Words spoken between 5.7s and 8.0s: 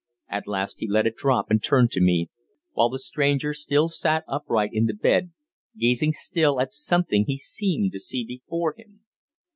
gazing still at something he seemed to